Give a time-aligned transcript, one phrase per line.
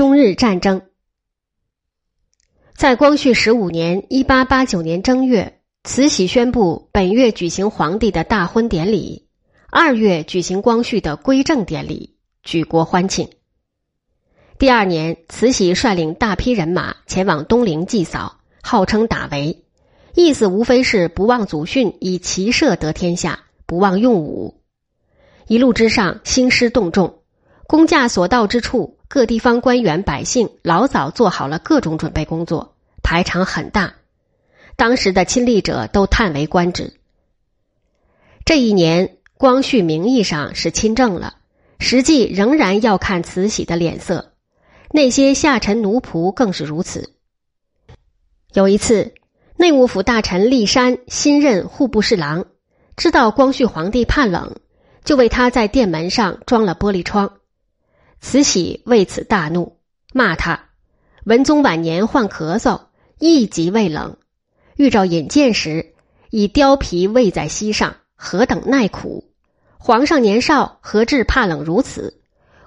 [0.00, 0.80] 中日战争。
[2.74, 9.28] 在光绪十五年（一八八九年）正月，慈禧宣布本月举行皇帝的大婚典礼，
[9.68, 13.28] 二月举行光绪的归政典礼，举国欢庆。
[14.58, 19.66] 第二年，慈禧率领大批人马前往东陵祭扫，号称打围，
[20.14, 24.62] 意思无非是不忘祖训，以骑射得天下，不忘用武。
[25.46, 27.18] 一路之上，兴师动众，
[27.66, 28.96] 公驾所到之处。
[29.12, 33.94] 各地方官员百姓老早做好了各种准备工作，排场很大。
[34.76, 36.94] 当时的亲历者都叹为观止。
[38.44, 41.38] 这一年，光绪名义上是亲政了，
[41.80, 44.32] 实际仍然要看慈禧的脸色。
[44.92, 47.12] 那些下臣奴仆更是如此。
[48.52, 49.14] 有一次，
[49.56, 52.44] 内务府大臣立山新任户部侍郎，
[52.96, 54.54] 知道光绪皇帝怕冷，
[55.02, 57.39] 就为他在殿门上装了玻璃窗。
[58.20, 59.78] 慈禧为此大怒，
[60.12, 60.68] 骂他
[61.24, 62.82] ：“文宗晚年患咳嗽，
[63.18, 64.18] 一即未冷；
[64.76, 65.94] 遇着引荐时，
[66.28, 69.32] 以貂皮喂在膝上，何等耐苦！
[69.78, 72.20] 皇上年少，何至怕冷如此？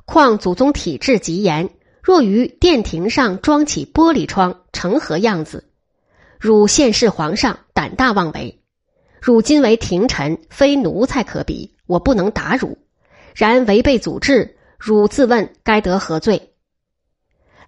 [0.05, 1.69] 况祖宗体质极严，
[2.01, 5.69] 若于殿庭上装起玻璃窗，成何样子？
[6.39, 8.59] 汝现世皇上，胆大妄为！
[9.21, 12.79] 汝今为廷臣，非奴才可比，我不能打汝。
[13.35, 16.51] 然违背祖制。”汝自问该得何罪？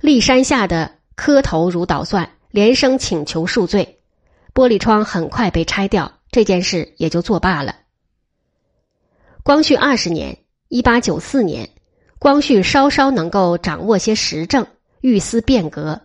[0.02, 4.02] 立山下的磕头如捣蒜，连声请求恕罪。
[4.54, 7.74] 玻璃窗很快被拆掉，这件事也就作罢了。
[9.44, 11.70] 光绪二十年（一八九四年），
[12.20, 14.68] 光绪稍稍能够掌握些时政，
[15.00, 16.02] 欲思变革，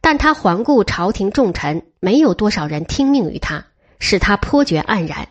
[0.00, 3.66] 但他环顾朝廷重臣，没有多少人听命于他，
[3.98, 5.28] 使他颇觉黯然，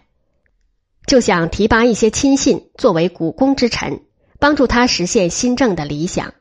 [1.08, 4.02] 就想提拔一些亲信作为股肱之臣。
[4.40, 6.34] 帮助他实现新政的理想。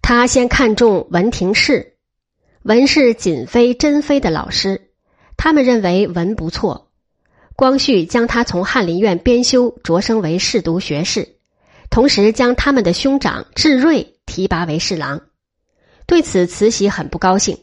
[0.00, 1.94] 他先看中文廷士，
[2.62, 4.90] 文是锦妃、珍妃的老师，
[5.36, 6.90] 他们认为文不错。
[7.56, 11.36] 光绪将他从翰林院编修擢升为侍读学士，
[11.90, 15.22] 同时将他们的兄长智瑞提拔为侍郎。
[16.06, 17.58] 对此，慈禧很不高兴。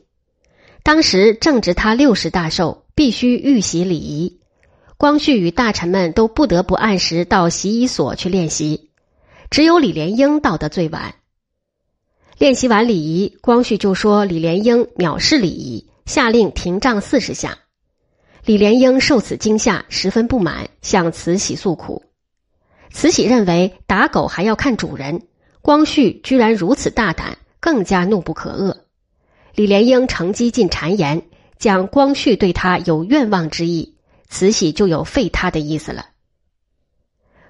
[0.81, 4.39] 当时正值他六十大寿，必须预习礼仪。
[5.00, 8.90] 光绪与大臣们都不得不按时到习仪所去练习，
[9.50, 11.16] 只有李莲英到得最晚。
[12.38, 17.60] 练习完礼仪，光绪就说李莲英藐视礼仪，下令停杖四十下。
[18.44, 22.04] 李莲英受此惊吓，十分不满，向慈禧诉苦。
[22.92, 25.22] 慈禧认为打狗还要看主人，
[25.62, 28.76] 光绪居然如此大胆，更加怒不可遏。
[29.56, 31.22] 李莲英乘机进谗言，
[31.58, 33.96] 讲光绪对他有愿望之意。
[34.30, 36.06] 慈禧就有废他的意思了。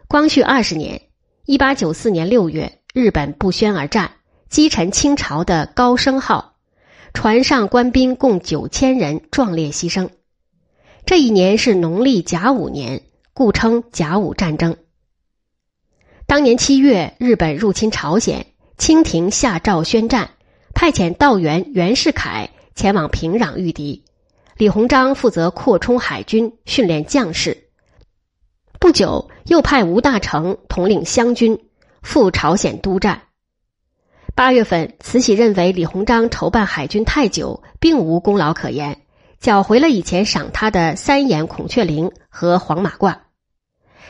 [0.08, 1.02] 光绪二十年
[1.46, 4.14] （一八九四年六月），日本不宣而战，
[4.50, 6.56] 击沉清朝的高升号，
[7.14, 10.10] 船上官兵共九千人壮烈牺牲。
[11.06, 13.04] 这一年是农历甲午年，
[13.34, 14.78] 故称甲午战争。
[16.26, 18.48] 当年七月，日本入侵朝鲜，
[18.78, 20.32] 清廷下诏宣战，
[20.74, 24.06] 派遣道员袁世凯前往平壤御敌。
[24.60, 27.70] 李鸿章负责扩充海军、训练将士。
[28.78, 31.58] 不久，又派吴大成统领湘军
[32.02, 33.22] 赴朝鲜督战。
[34.36, 39.00] 八月份，慈禧认为李鸿章筹办海军太久，并无功劳可言，
[39.40, 43.16] 缴回了以前赏他的三眼孔雀翎和黄马褂。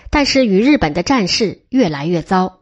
[0.09, 2.61] 但是，与日本的战事越来越糟。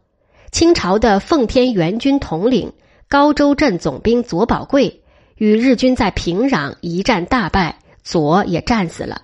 [0.52, 2.74] 清朝的奉天援军统领
[3.08, 5.04] 高州镇总兵左宝贵。
[5.38, 9.22] 与日军在平壤一战大败，左也战死了。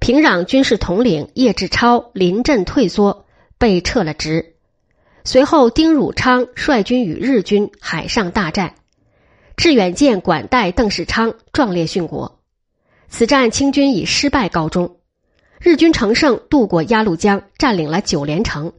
[0.00, 4.54] 平壤军事统领叶志超临阵退缩，被撤了职。
[5.24, 8.74] 随后，丁汝昌率军与日军海上大战，
[9.56, 12.40] 致远舰管带邓世昌壮烈殉国。
[13.08, 14.96] 此战清军以失败告终，
[15.60, 18.72] 日军乘胜渡过鸭绿江，占领了九连城。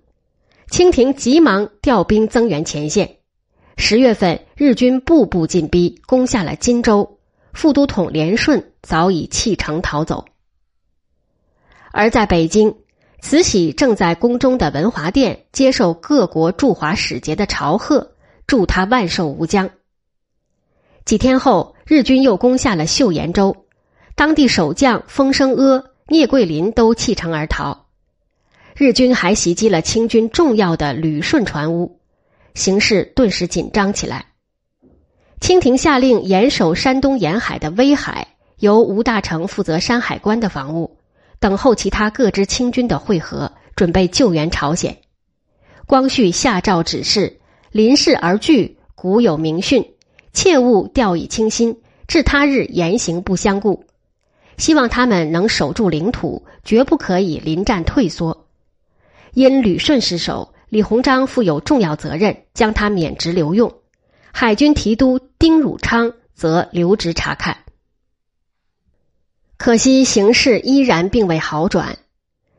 [0.70, 3.18] 清廷急忙调兵增援前线。
[3.78, 7.18] 十月份，日军步步进逼，攻下了荆州。
[7.54, 10.26] 副都统连顺早已弃城逃走。
[11.92, 12.76] 而在北京，
[13.22, 18.16] 慈禧正在宫中的文华殿接受各国驻华使节的朝贺，
[18.48, 19.70] 祝他万寿无疆。
[21.06, 23.66] 几天后，日军又攻下了秀岩州，
[24.16, 27.86] 当地守将风声阿、聂桂林都弃城而逃。
[28.76, 32.00] 日军还袭击了清军重要的旅顺船坞。
[32.54, 34.26] 形势顿时紧张起来。
[35.40, 40.98] 清廷下令严守山东沿海的威海，由吴大成负责山海关的防务，
[41.40, 44.98] 等候其他各支清军的会合，准备救援朝鲜。
[45.86, 47.42] 光绪下诏指示
[47.72, 49.94] 临事而惧，古有明训，
[50.32, 53.84] 切勿掉以轻心，致他日言行不相顾。
[54.58, 58.46] 希望他们能守住领土，绝不可以临战退缩。
[59.34, 63.76] 因旅顺失守，李鸿章负有重要责任，将他免职留用。
[64.32, 67.58] 海军提督丁汝昌则留职察看。
[69.56, 72.00] 可惜形势依然并未好转。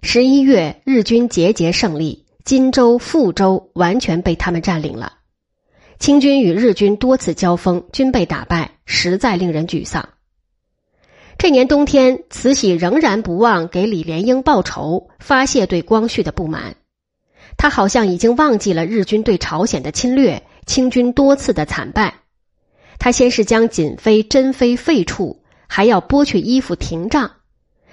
[0.01, 5.15] 十一月，日军节节胜利，金州、富州完全被他们占领了。
[5.99, 10.11] 清军与日军多次交锋，均被打败，实在令人沮丧。
[11.37, 16.77] 这年冬天，慈禧仍然不忘给李莲英报仇，发泄对光绪的不满。
[17.57, 22.15] 他好像已经忘记了日军对朝鲜的侵略，清军多次的惨败。
[22.99, 25.39] 他先是将瑾妃、珍妃废黜。
[25.67, 27.33] 还要剥去衣服停杖，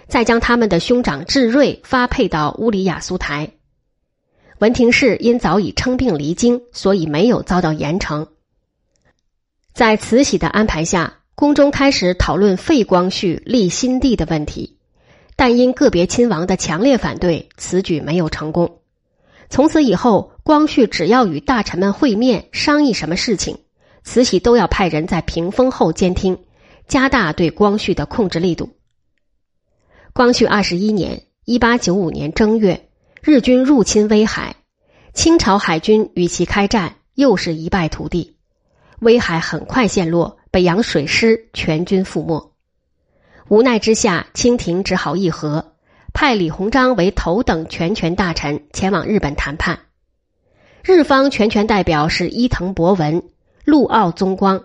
[0.08, 3.54] 再将他们的兄长智瑞发配到乌里雅苏台。
[4.60, 8.28] 文廷式因早已称病离京，所以没有遭到严惩。
[9.74, 14.78] 在慈禧的安排下，宫中开始讨论废光绪、立新帝的问题，
[15.36, 18.81] 但因个别亲王的强烈反对，此举没有成功。
[19.52, 23.60] 从此以后，光绪只要与大臣们会面商议什么事情，
[24.02, 26.40] 慈禧都要派人在屏风后监听。
[26.88, 28.70] 加大对光绪的控制力度。
[30.14, 32.90] 光绪二十一年（一八九五年）正月，
[33.22, 34.56] 日军入侵威海，
[35.14, 38.38] 清朝海军与其开战，又是一败涂地。
[39.00, 42.54] 威海很快陷落，北洋水师全军覆没。
[43.48, 45.71] 无奈之下，清廷只好议和，
[46.14, 49.80] 派李鸿章为头等全权大臣前往日本谈判。
[50.84, 53.24] 日方全权代表是伊藤博文、
[53.66, 54.64] 陆奥宗光。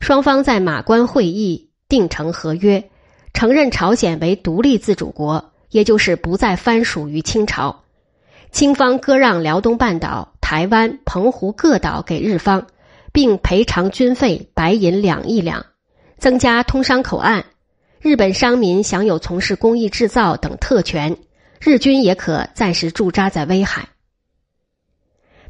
[0.00, 2.90] 双方在马关会议订成合约，
[3.34, 7.84] 承认朝鲜为独立自主国，也就是不再藩属于清朝。
[8.50, 12.66] 清方割让辽东半岛、台湾、澎湖各岛给日方，
[13.12, 15.66] 并赔偿军费白银两亿两，
[16.16, 17.44] 增加通商口岸，
[18.00, 21.16] 日本商民享有从事工艺制造等特权，
[21.60, 23.88] 日军也可暂时驻扎在威海。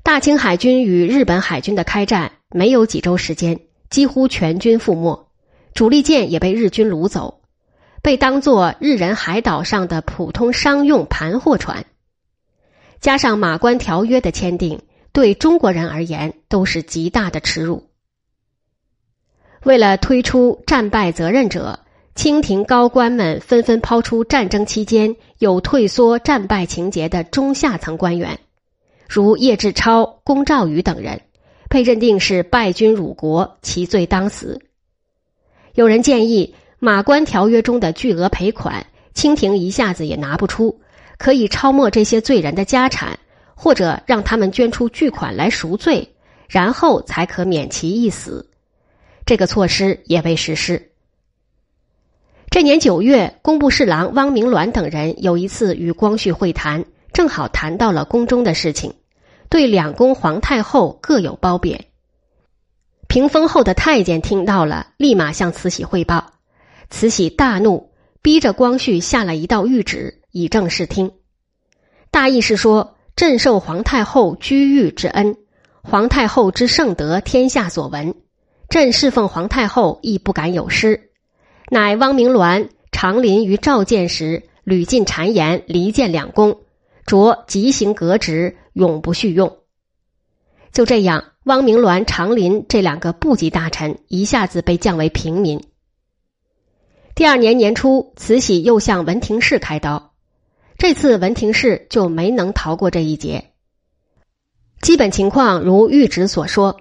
[0.02, 3.60] 大清海军与日本海军的开战没有几周时间。
[3.90, 5.30] 几乎全军覆没，
[5.72, 7.40] 主力舰也被日军掳走，
[8.02, 11.86] 被当作日人海岛上的普通商用盘货船。
[13.00, 17.88] 加上马关条约的签订，对中国人而言都是极大的耻辱。
[19.64, 21.80] 为了推出战败责任者，
[22.18, 28.40] 清廷高官们纷纷抛出战争期间有退缩战败情节的中下层官员，
[29.08, 31.20] 如叶志超、龚兆宇等人。
[31.70, 34.60] 被认定是败军辱国，其罪当死。
[35.74, 40.80] 有人建议，马关条约中的巨额赔款，清廷一下子也拿不出，
[41.18, 43.16] 可以抄没这些罪人的家产，
[43.54, 46.08] 或者让他们捐出巨款来赎罪，
[46.48, 48.44] 然后才可免其一死。
[49.24, 50.87] 这个措施也未实施。
[52.50, 58.94] 这年九月，工部侍郎汪明銮等人有一次与光绪会谈，正好谈到了宫中的事情。
[59.50, 61.84] 对两宫皇太后各有褒贬。
[63.06, 66.32] 屏风后的太监听到了，立马向慈禧汇报。
[66.88, 67.90] 慈禧大怒，
[68.22, 71.12] 逼着光绪下了一道谕旨，以正视听。
[72.10, 75.36] 大意是说：朕受皇太后居御之恩，
[75.82, 78.14] 皇太后之圣德，天下所闻。
[78.70, 81.07] 朕侍奉皇太后，亦不敢有失。
[81.70, 86.60] 乃汪明銮长临于召见时，屡进谗言，离间两宫。
[87.06, 89.58] 着即行革职，永不续用。
[90.72, 95.64] 就这样，汪明銮、长林这两个部级大臣一下子被降为平民。
[97.14, 100.12] 第二年年初，慈禧又向文廷式开刀，
[100.76, 103.52] 这次文廷式就没能逃过这一劫。
[104.82, 106.80] 基本情况如谕旨所说，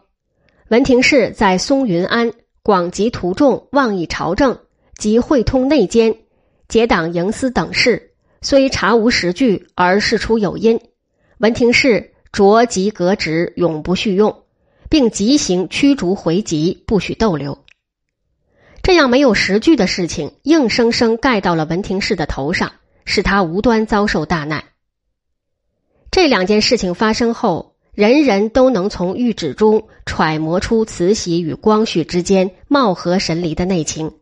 [0.69, 4.59] 文廷式在松云庵广集图众，妄议朝政，
[4.97, 6.15] 及会通内奸，
[6.67, 8.11] 结党营私等事。
[8.41, 10.79] 虽查无实据，而事出有因。
[11.37, 14.43] 文廷式着即革职，永不续用，
[14.89, 17.59] 并即行驱逐回籍，不许逗留。
[18.83, 22.73] 这样没有实据的事情，硬生生盖到了文廷式的头上，
[23.05, 24.63] 使他无端遭受大难。
[26.09, 34.13] 这两件事情发生后，人人都能从谕旨中揣摩出慈禧与光绪之间貌合神离的内情。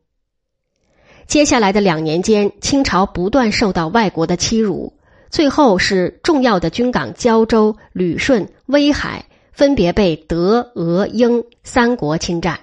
[1.27, 4.93] 接下来的两年间，清朝不断受到外国的欺辱，
[5.29, 12.59] 最后是重要的军港胶州、旅顺、威海分别被德、俄、英三国侵占。